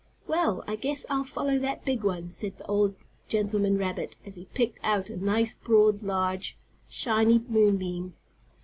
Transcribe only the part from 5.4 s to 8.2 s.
broad, large, shiny moon beam.